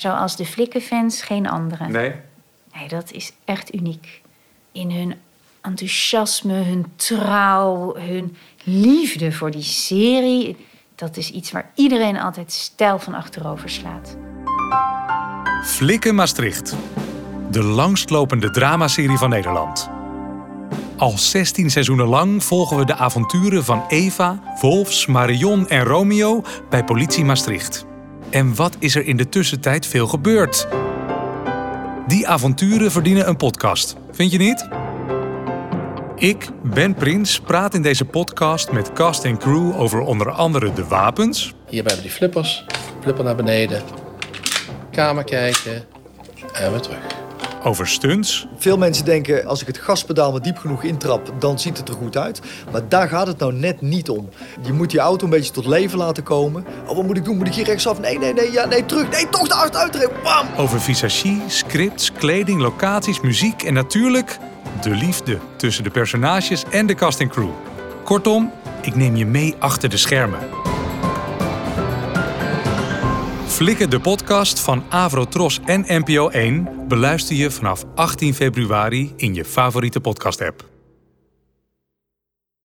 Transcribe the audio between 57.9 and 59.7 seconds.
Nee, nee, nee, ja, nee, terug. Nee, toch de